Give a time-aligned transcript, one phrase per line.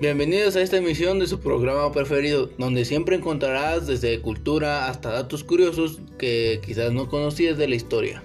[0.00, 5.44] Bienvenidos a esta emisión de su programa preferido, donde siempre encontrarás desde cultura hasta datos
[5.44, 8.22] curiosos que quizás no conocías de la historia.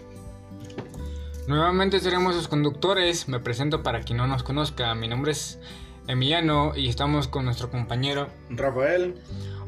[1.48, 5.60] Nuevamente seremos sus conductores, me presento para quien no nos conozca, mi nombre es
[6.08, 9.16] Emiliano y estamos con nuestro compañero Rafael.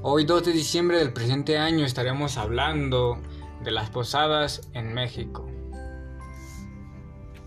[0.01, 3.17] Hoy 2 de diciembre del presente año estaremos hablando
[3.65, 5.45] de las posadas en México.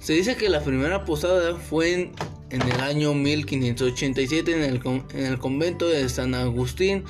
[0.01, 2.13] Se dice que la primera posada fue en
[2.51, 4.81] en el año 1587 en el,
[5.15, 7.05] en el convento de San Agustín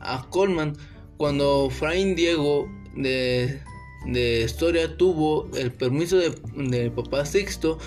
[0.00, 0.76] a Colman,
[1.16, 3.60] cuando Fray Diego de,
[4.06, 7.78] de Historia tuvo el permiso de, de Papá Sixto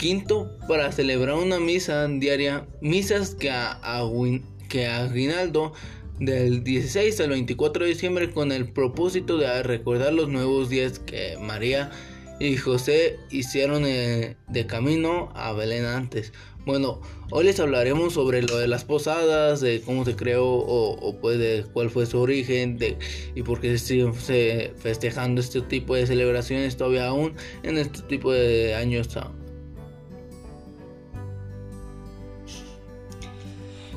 [0.00, 3.80] V para celebrar una misa diaria, misas que a,
[4.68, 5.72] que a Aguinaldo
[6.18, 11.36] del 16 al 24 de diciembre con el propósito de recordar los nuevos días que
[11.40, 11.90] María
[12.40, 16.32] y José hicieron eh, de camino a Belén antes.
[16.64, 21.38] Bueno, hoy les hablaremos sobre lo de las posadas, de cómo se creó o, pues
[21.38, 22.98] de cuál fue su origen de,
[23.34, 28.32] y por qué se sigue festejando este tipo de celebraciones todavía aún en este tipo
[28.32, 29.08] de años.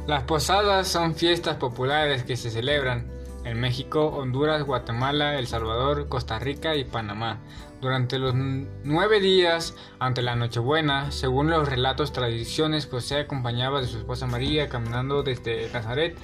[0.06, 3.13] Las posadas son fiestas populares que se celebran
[3.44, 7.40] en México, Honduras, Guatemala, El Salvador, Costa Rica y Panamá.
[7.82, 13.98] Durante los nueve días ante la Nochebuena, según los relatos tradiciones, José acompañaba de su
[13.98, 16.18] esposa María caminando desde Nazaret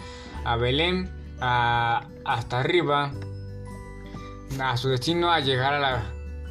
[0.45, 3.11] a Belén hasta arriba
[4.59, 6.03] a su destino a llegar a la,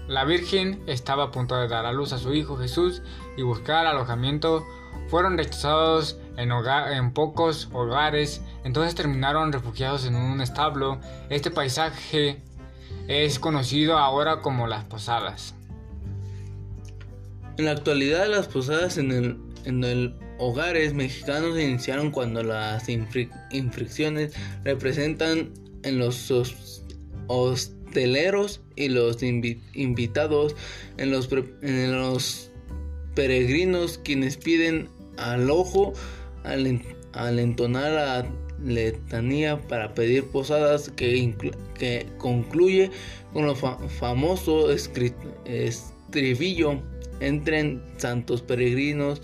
[0.07, 3.03] la Virgen estaba a punto de dar a luz a su hijo Jesús
[3.37, 4.65] y buscar alojamiento
[5.09, 11.01] fueron rechazados en, en, pocos hogares, entonces terminaron refugiados en un establo.
[11.31, 12.43] Este paisaje
[13.09, 15.55] es conocido ahora como las posadas.
[17.57, 22.91] En la actualidad las posadas en el, en el hogares mexicanos se iniciaron cuando las
[22.91, 25.49] infracciones representan
[25.83, 26.31] en los
[27.27, 30.55] hosteleros y los invitados,
[30.99, 31.31] en los,
[31.63, 32.51] en los
[33.15, 35.95] peregrinos quienes piden al ojo
[36.45, 38.27] al, entonar la
[38.65, 41.35] letanía para pedir posadas que,
[41.79, 42.91] que concluye
[43.33, 44.71] con lo famoso
[45.45, 46.81] estribillo
[47.21, 49.21] entren santos peregrinos.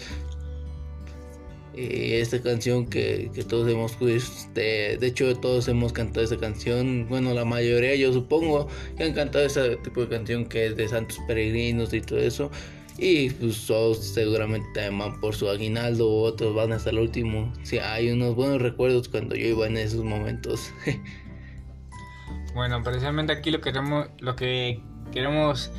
[1.77, 7.07] Y esta canción que, todos hemos este, de hecho todos hemos cantado esa canción.
[7.09, 10.87] Bueno la mayoría yo supongo que han cantado ese tipo de canción que es de
[10.87, 12.51] santos peregrinos y todo eso
[12.97, 17.53] y pues todos seguramente van por su aguinaldo, otros van hasta el último.
[17.63, 20.73] Sí, hay unos buenos recuerdos cuando yo iba en esos momentos.
[22.55, 24.81] bueno, precisamente aquí lo que queremos, lo que
[25.13, 25.73] queremos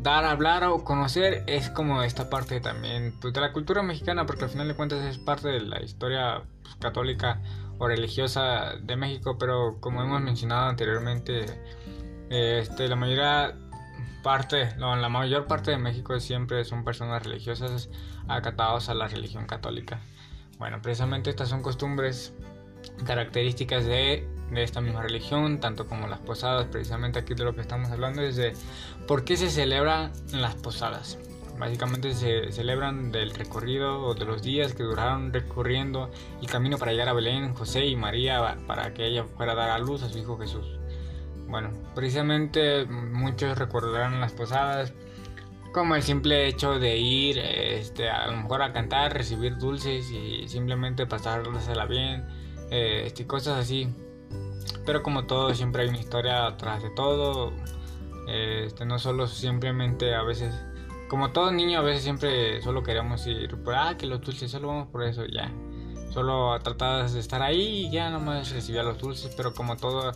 [0.00, 4.44] dar, hablar o conocer es como esta parte también pues, de la cultura mexicana, porque
[4.44, 7.40] al final de cuentas es parte de la historia pues, católica
[7.78, 11.46] o religiosa de México, pero como hemos mencionado anteriormente,
[12.30, 13.56] este, la mayoría
[14.22, 17.88] parte, la mayor parte de México siempre son personas religiosas
[18.28, 20.00] acatados a la religión católica.
[20.58, 22.34] Bueno, precisamente estas son costumbres
[23.04, 27.60] características de, de, esta misma religión, tanto como las posadas, precisamente aquí de lo que
[27.60, 28.54] estamos hablando es de
[29.06, 31.18] por qué se celebran las posadas.
[31.58, 36.10] Básicamente se celebran del recorrido o de los días que duraron recorriendo
[36.40, 39.70] el camino para llegar a Belén, José y María para que ella fuera a dar
[39.70, 40.79] a luz a su hijo Jesús.
[41.50, 44.92] Bueno, precisamente muchos recordarán las posadas
[45.72, 50.48] como el simple hecho de ir este, a lo mejor a cantar, recibir dulces y
[50.48, 52.24] simplemente pasársela bien,
[52.70, 53.88] este, cosas así.
[54.86, 57.52] Pero como todo, siempre hay una historia atrás de todo.
[58.28, 60.54] Este, no solo simplemente a veces,
[61.08, 64.68] como todo niño, a veces siempre solo queremos ir por, ah, que los dulces, solo
[64.68, 65.52] vamos por eso, ya.
[66.10, 70.12] Solo tratabas de estar ahí y ya nomás recibía los dulces, pero como todo,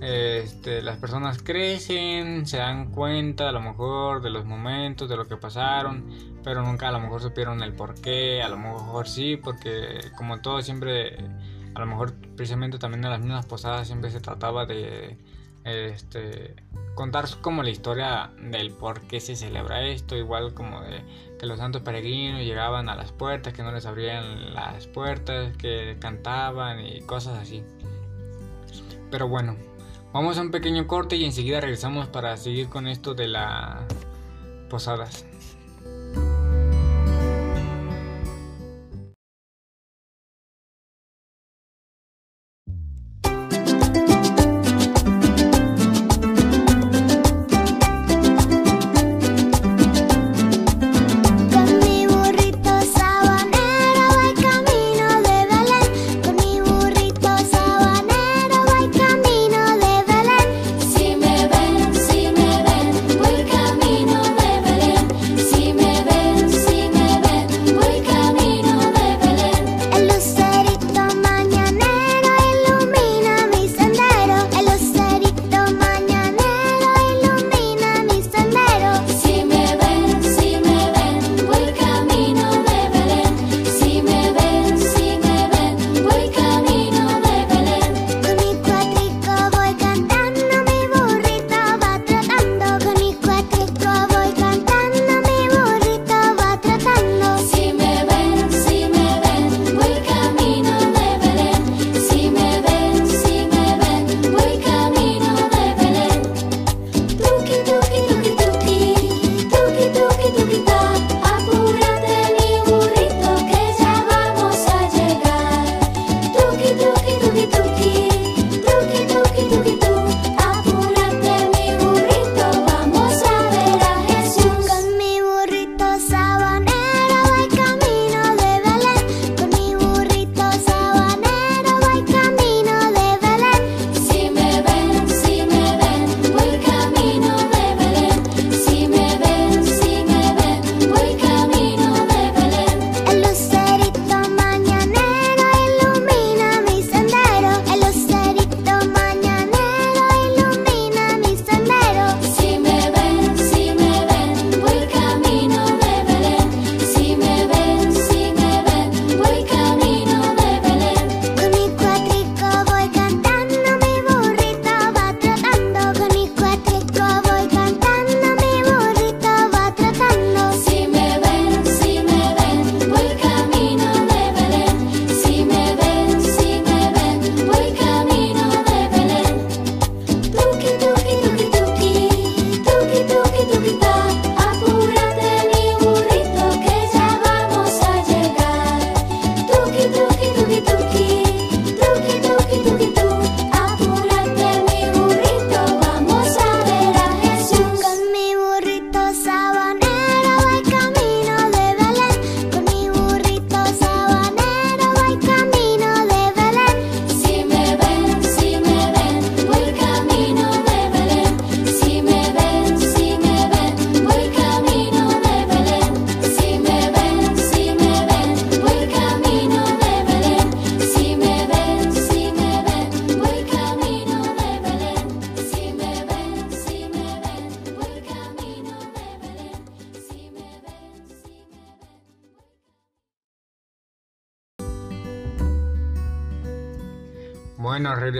[0.00, 5.28] este, las personas crecen, se dan cuenta a lo mejor de los momentos, de lo
[5.28, 6.04] que pasaron,
[6.42, 10.40] pero nunca a lo mejor supieron el por qué, a lo mejor sí, porque como
[10.40, 11.16] todo siempre,
[11.74, 15.16] a lo mejor precisamente también en las mismas posadas siempre se trataba de
[15.64, 16.56] este,
[16.94, 21.02] contar como la historia del por qué se celebra esto, igual como de
[21.38, 25.96] que los santos peregrinos llegaban a las puertas, que no les abrían las puertas, que
[26.00, 27.62] cantaban y cosas así.
[29.10, 29.56] Pero bueno,
[30.12, 33.80] vamos a un pequeño corte y enseguida regresamos para seguir con esto de las
[34.68, 35.26] posadas.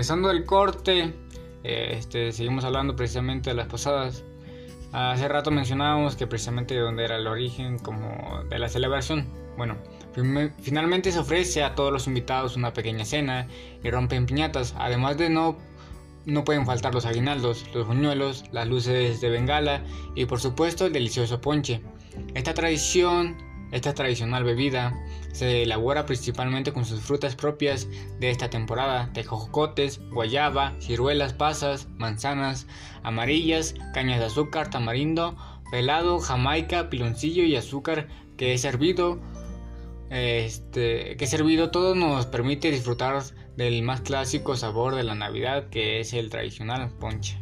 [0.02, 1.14] Regresando del corte,
[1.62, 4.24] eh, este, seguimos hablando precisamente de las posadas.
[4.90, 9.28] Hace rato mencionábamos que precisamente donde era el origen como de la celebración.
[9.56, 9.76] Bueno,
[10.60, 13.46] finalmente se ofrece a todos los invitados una pequeña cena
[13.84, 15.56] y rompen piñatas, además de no
[16.24, 19.84] no pueden faltar los aguinaldos, los buñuelos, las luces de bengala
[20.16, 21.80] y por supuesto el delicioso ponche.
[22.34, 23.36] Esta tradición,
[23.72, 24.94] esta tradicional bebida,
[25.32, 27.88] se elabora principalmente con sus frutas propias
[28.20, 32.66] de esta temporada, tejocotes, guayaba, ciruelas, pasas, manzanas
[33.02, 35.36] amarillas, cañas de azúcar, tamarindo,
[35.70, 39.18] pelado, jamaica, piloncillo y azúcar que es servido
[40.10, 43.22] este, que servido todo nos permite disfrutar
[43.56, 47.38] del más clásico sabor de la Navidad que es el tradicional ponche.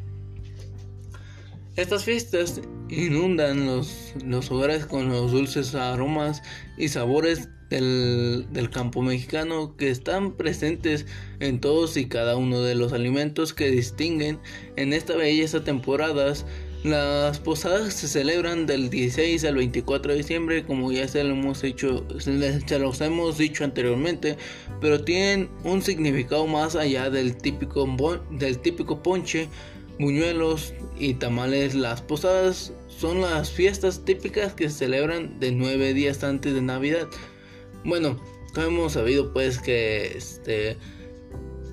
[1.74, 2.60] Estas fiestas
[2.90, 6.42] inundan los, los hogares con los dulces aromas
[6.76, 11.06] y sabores del, del, campo mexicano que están presentes
[11.38, 14.40] en todos y cada uno de los alimentos que distinguen
[14.76, 16.44] en esta belleza temporadas
[16.82, 21.62] las posadas se celebran del 16 al 24 de diciembre, como ya se lo hemos
[21.62, 24.38] hecho, se los hemos dicho anteriormente,
[24.80, 27.86] pero tienen un significado más allá del típico,
[28.30, 29.48] del típico ponche,
[30.00, 31.74] buñuelos y tamales.
[31.74, 37.06] Las posadas son las fiestas típicas que se celebran de nueve días antes de Navidad.
[37.84, 38.18] Bueno,
[38.56, 40.76] hemos sabido pues que este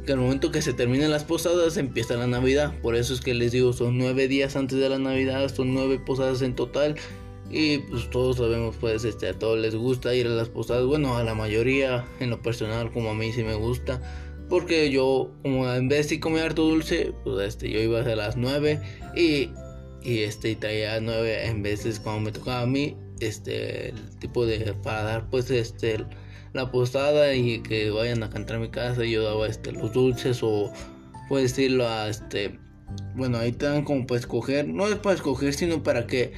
[0.05, 2.73] que al momento que se terminen las posadas empieza la Navidad.
[2.81, 5.99] Por eso es que les digo, son nueve días antes de la Navidad, son nueve
[5.99, 6.95] posadas en total.
[7.49, 10.85] Y pues todos sabemos, pues este, a todos les gusta ir a las posadas.
[10.85, 14.01] Bueno, a la mayoría, en lo personal, como a mí sí me gusta.
[14.49, 18.37] Porque yo, como en vez de comer harto dulce, pues este, yo iba a las
[18.37, 18.79] nueve
[19.15, 19.49] y,
[20.03, 24.45] y este, y traía nueve en veces cuando me tocaba a mí, este, el tipo
[24.45, 26.05] de, para dar pues este,
[26.53, 30.39] la posada y que vayan a cantar a mi casa yo daba este los dulces
[30.41, 30.71] o
[31.29, 32.59] puedes decirlo a este
[33.15, 36.33] bueno ahí te dan como para escoger no es para escoger sino para que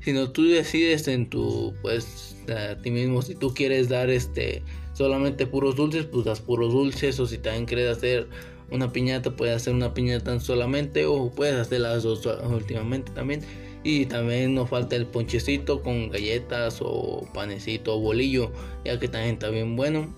[0.00, 4.62] sino tú decides en tu pues a ti mismo si tú quieres dar este
[5.02, 8.28] solamente puros dulces pues das puros dulces o si también quieres hacer
[8.70, 13.42] una piñata puedes hacer una piñata solamente o puedes hacer las dos últimamente también
[13.84, 18.52] y también nos falta el ponchecito con galletas o panecito o bolillo,
[18.84, 20.14] ya que también está bien bueno.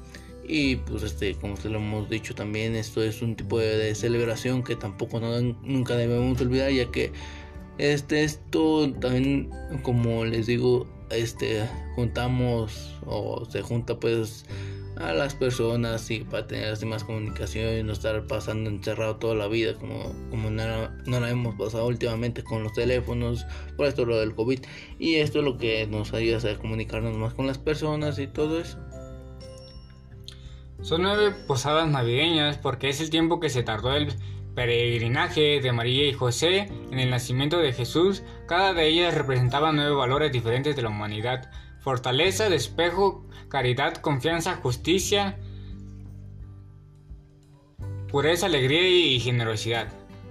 [0.46, 4.62] Y pues este, como se lo hemos dicho también, esto es un tipo de, celebración
[4.62, 7.12] que tampoco nunca debemos olvidar, ya que
[7.78, 9.50] este esto también
[9.82, 14.44] como les digo, este juntamos o se junta pues
[14.96, 19.34] a las personas y para tener así más comunicación y no estar pasando encerrado toda
[19.34, 23.44] la vida como, como no, no la hemos pasado últimamente con los teléfonos,
[23.76, 24.60] por esto lo del COVID.
[24.98, 28.60] Y esto es lo que nos ayuda a comunicarnos más con las personas y todo
[28.60, 28.78] eso.
[30.82, 34.12] Son nueve posadas navideñas porque es el tiempo que se tardó el
[34.54, 38.22] peregrinaje de María y José en el nacimiento de Jesús.
[38.46, 41.50] Cada de ellas representaba nueve valores diferentes de la humanidad
[41.84, 45.38] fortaleza, despejo, caridad, confianza, justicia,
[48.08, 49.88] pureza, alegría y generosidad.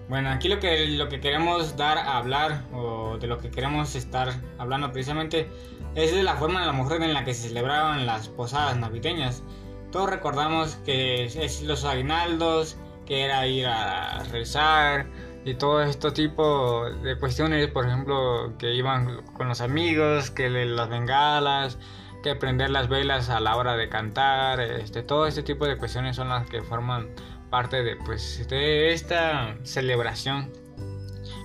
[0.09, 3.93] Bueno, aquí lo que, lo que queremos dar a hablar o de lo que queremos
[3.93, 5.47] estar hablando precisamente
[5.93, 9.43] es de la forma de la mujer en la que se celebraban las posadas navideñas.
[9.91, 15.05] Todos recordamos que es los aguinaldos, que era ir a rezar,
[15.45, 20.89] y todo este tipo de cuestiones, por ejemplo, que iban con los amigos, que las
[20.89, 21.77] bengalas,
[22.23, 26.15] que prender las velas a la hora de cantar, este, todo este tipo de cuestiones
[26.15, 27.09] son las que forman
[27.49, 30.49] parte de, pues, de esta celebración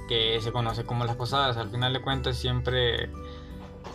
[0.09, 1.57] que se conoce como las posadas.
[1.57, 3.11] Al final de cuentas siempre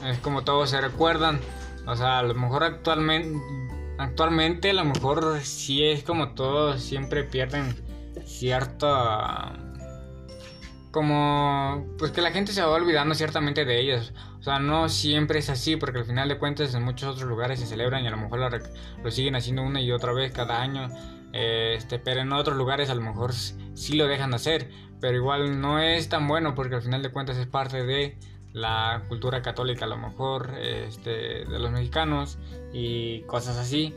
[0.05, 1.39] es como todos se recuerdan,
[1.87, 3.39] o sea, a lo mejor actualmente,
[3.97, 7.75] actualmente a lo mejor sí es como todos siempre pierden
[8.25, 9.72] cierta
[10.93, 14.13] como pues que la gente se va olvidando ciertamente de ellas.
[14.39, 17.59] O sea, no siempre es así, porque al final de cuentas en muchos otros lugares
[17.59, 20.89] se celebran y a lo mejor lo, siguen haciendo una y otra vez cada año.
[21.33, 24.69] Este, pero en otros lugares a lo mejor sí lo dejan de hacer,
[25.01, 28.15] pero igual no es tan bueno porque al final de cuentas es parte de
[28.53, 32.37] la cultura católica a lo mejor este, de los mexicanos
[32.71, 33.95] y cosas así.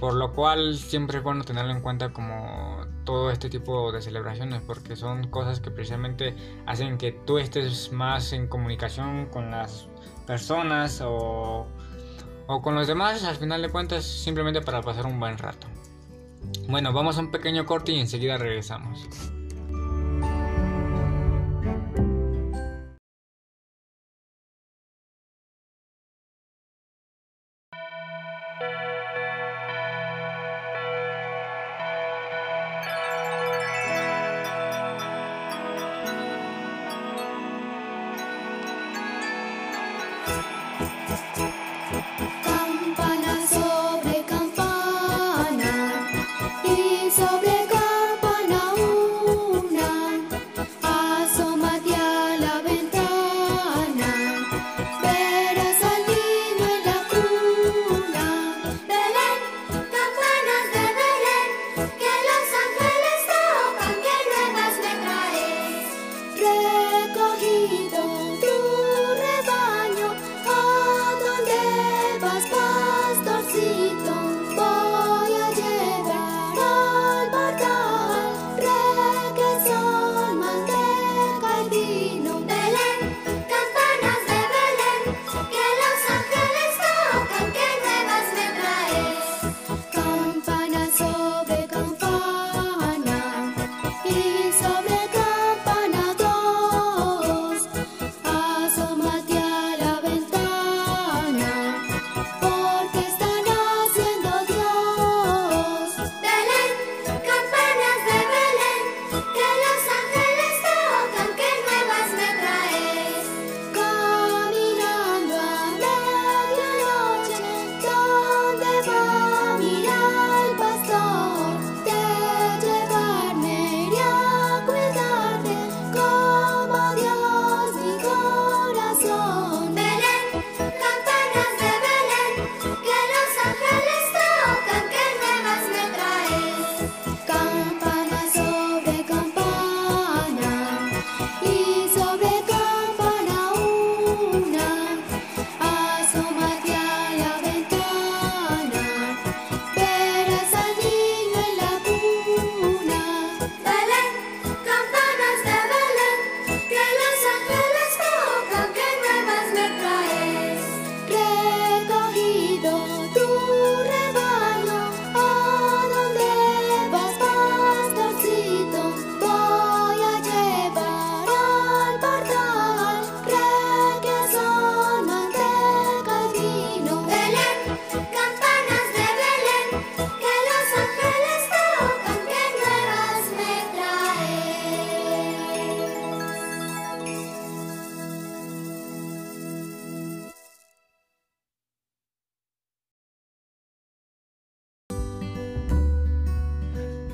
[0.00, 4.60] Por lo cual siempre es bueno tenerlo en cuenta como todo este tipo de celebraciones
[4.66, 6.34] porque son cosas que precisamente
[6.66, 9.88] hacen que tú estés más en comunicación con las
[10.26, 11.66] personas o,
[12.48, 15.66] o con los demás al final de cuentas simplemente para pasar un buen rato.
[16.68, 19.08] Bueno, vamos a un pequeño corte y enseguida regresamos.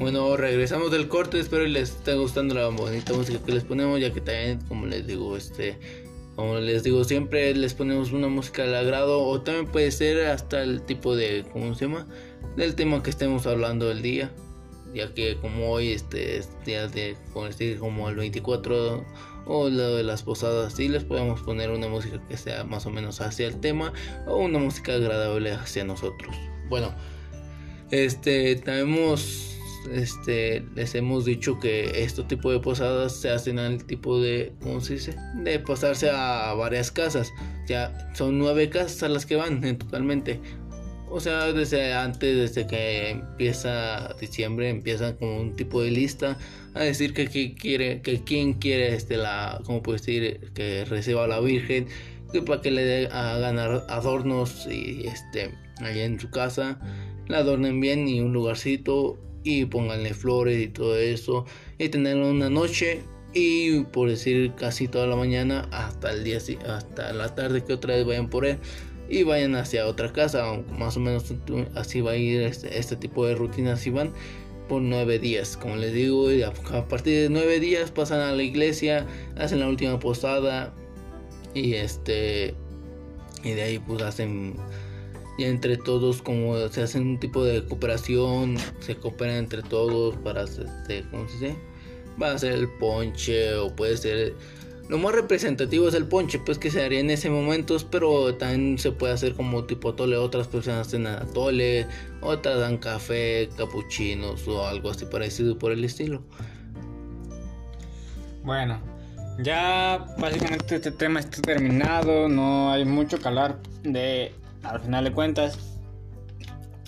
[0.05, 4.13] Bueno, regresamos del corte, espero les esté gustando la bonita música que les ponemos, ya
[4.13, 5.79] que también, como les digo, este,
[6.37, 10.63] como les digo siempre, les ponemos una música al agrado, o también puede ser hasta
[10.63, 12.07] el tipo de, ¿cómo se llama?
[12.55, 14.31] Del tema que estemos hablando el día,
[14.93, 17.49] ya que como hoy, este, es día de, como,
[17.81, 19.07] como el 24
[19.47, 22.91] o lo de las posadas, sí les podemos poner una música que sea más o
[22.91, 23.95] menos hacia el tema,
[24.27, 26.37] o una música agradable hacia nosotros.
[26.69, 26.95] Bueno,
[27.91, 29.54] este, tenemos
[29.93, 34.81] este, les hemos dicho que este tipo de posadas se hacen al tipo de, ¿cómo
[34.81, 35.17] se dice?
[35.43, 37.33] De pasarse a varias casas.
[37.67, 40.41] Ya son nueve casas a las que van totalmente.
[41.11, 46.39] O sea, desde antes, desde que empieza diciembre, empiezan como un tipo de lista
[46.75, 50.51] a decir que, quiere, que quién quiere, este, la, ¿cómo puedo decir?
[50.55, 51.87] Que reciba a la Virgen,
[52.33, 56.81] que para que le hagan adornos y este, allá en su casa,
[57.29, 61.45] la adornen bien y un lugarcito y pónganle flores y todo eso
[61.79, 63.03] y tenerlo una noche
[63.35, 67.95] y por decir casi toda la mañana hasta el día hasta la tarde que otra
[67.95, 68.59] vez vayan por él
[69.09, 71.33] y vayan hacia otra casa más o menos
[71.75, 74.13] así va a ir este, este tipo de rutinas y van
[74.69, 76.53] por nueve días como les digo y a,
[76.89, 80.73] partir de nueve días pasan a la iglesia hacen la última posada
[81.53, 82.55] y este
[83.43, 84.55] y de ahí pues hacen
[85.39, 90.43] y entre todos como se hacen un tipo de cooperación, se cooperan entre todos para
[90.43, 91.57] este, ¿cómo se dice?
[92.21, 94.35] Va a ser el ponche o puede ser
[94.89, 98.79] lo más representativo es el ponche, pues que se haría en ese momento, pero también
[98.79, 101.87] se puede hacer como tipo tole, otras personas hacen tole,
[102.21, 106.23] otras dan café, capuchinos o algo así parecido por el estilo.
[108.43, 108.79] Bueno,
[109.43, 115.13] ya básicamente este tema está terminado, no hay mucho que hablar de al final de
[115.13, 115.79] cuentas,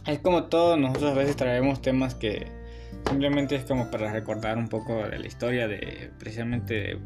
[0.06, 2.46] es como todo, nosotros a veces traemos temas que
[3.08, 6.98] simplemente es como para recordar un poco de la historia de precisamente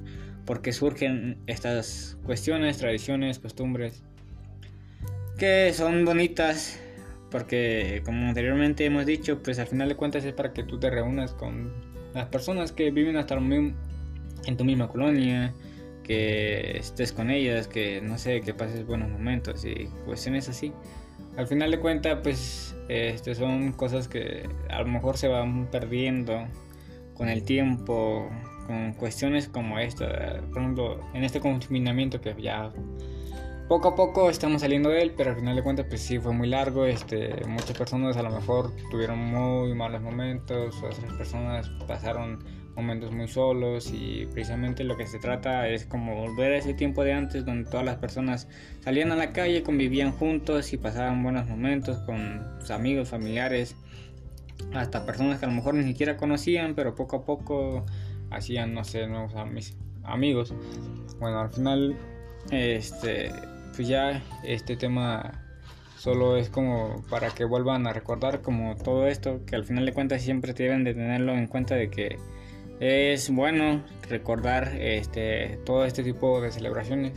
[0.45, 4.03] por qué surgen estas cuestiones, tradiciones, costumbres,
[5.39, 6.79] que son bonitas,
[7.31, 10.91] porque como anteriormente hemos dicho, pues al final de cuentas es para que tú te
[10.91, 11.73] reúnas con
[12.15, 15.55] las personas que viven hasta en tu misma colonia,
[16.11, 20.73] que estés con ellas, que no sé, que pases buenos momentos y cuestiones así.
[21.37, 26.49] Al final de cuentas, pues este, son cosas que a lo mejor se van perdiendo
[27.15, 28.29] con el tiempo,
[28.67, 30.41] con cuestiones como esta.
[30.53, 32.73] Por ejemplo, en este confinamiento que ya
[33.69, 36.33] poco a poco estamos saliendo de él, pero al final de cuentas, pues sí, fue
[36.33, 36.87] muy largo.
[36.87, 42.43] Este, muchas personas a lo mejor tuvieron muy malos momentos, otras personas pasaron
[42.81, 47.05] momentos muy solos y precisamente lo que se trata es como volver a ese tiempo
[47.05, 48.49] de antes donde todas las personas
[48.81, 53.77] salían a la calle, convivían juntos y pasaban buenos momentos con sus amigos, familiares,
[54.73, 57.85] hasta personas que a lo mejor ni siquiera conocían, pero poco a poco
[58.31, 59.35] hacían, no sé, nuevos
[60.05, 60.55] amigos.
[61.19, 61.97] Bueno, al final,
[62.51, 63.33] este,
[63.75, 65.45] pues ya este tema
[66.01, 69.93] solo es como para que vuelvan a recordar como todo esto, que al final de
[69.93, 72.19] cuentas siempre deben de tenerlo en cuenta de que
[72.81, 77.13] es bueno recordar este, todo este tipo de celebraciones.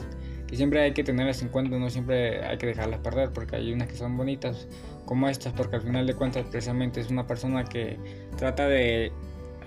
[0.52, 3.74] Y siempre hay que tenerlas en cuenta, no siempre hay que dejarlas perder porque hay
[3.74, 4.68] unas que son bonitas
[5.06, 7.98] como estas porque al final de cuentas precisamente es una persona que
[8.38, 9.12] trata de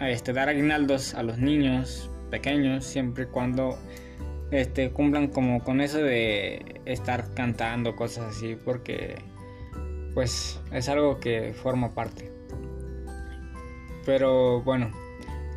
[0.00, 3.76] este, dar aguinaldos a los niños pequeños siempre y cuando
[4.50, 9.16] este, cumplan como con eso de estar cantando cosas así porque
[10.14, 12.30] pues es algo que forma parte.
[14.04, 15.05] Pero bueno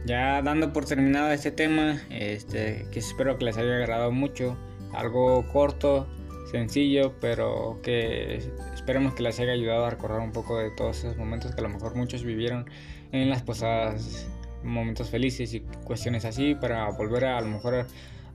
[0.05, 4.57] ya dando por terminado este tema, este, que espero que les haya agradado mucho,
[4.93, 6.07] algo corto,
[6.51, 8.41] sencillo, pero que
[8.73, 11.63] esperemos que les haya ayudado a recordar un poco de todos esos momentos que a
[11.63, 12.69] lo mejor muchos vivieron
[13.11, 14.27] en las posadas,
[14.63, 17.85] momentos felices y cuestiones así, para volver a, a lo mejor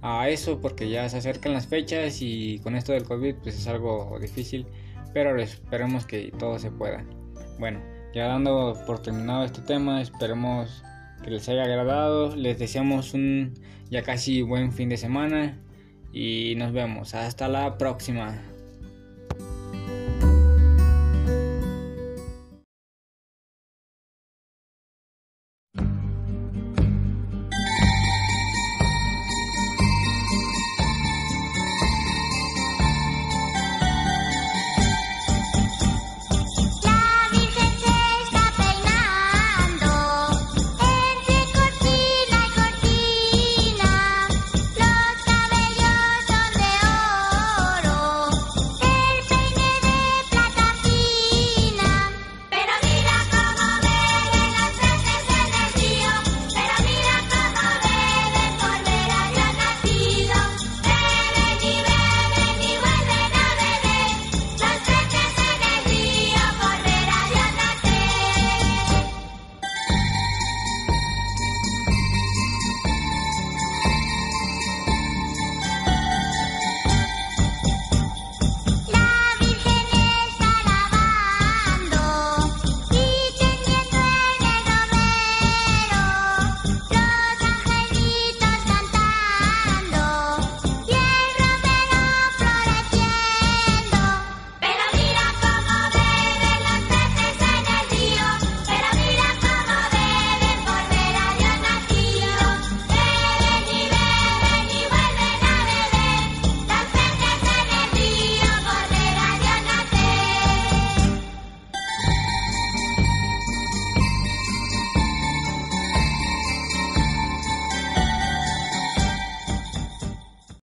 [0.02, 3.66] a eso, porque ya se acercan las fechas y con esto del COVID pues es
[3.66, 4.66] algo difícil,
[5.12, 7.04] pero esperemos que todo se pueda.
[7.58, 7.80] Bueno,
[8.14, 10.82] ya dando por terminado este tema, esperemos
[11.24, 12.36] que les haya agradado.
[12.36, 13.54] Les deseamos un
[13.90, 15.58] ya casi buen fin de semana
[16.12, 17.14] y nos vemos.
[17.14, 18.53] Hasta la próxima.